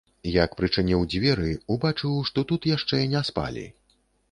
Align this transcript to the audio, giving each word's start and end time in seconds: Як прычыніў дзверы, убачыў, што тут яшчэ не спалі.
Як 0.43 0.53
прычыніў 0.61 1.03
дзверы, 1.15 1.51
убачыў, 1.77 2.17
што 2.31 2.47
тут 2.55 2.61
яшчэ 2.75 3.05
не 3.15 3.25
спалі. 3.31 3.71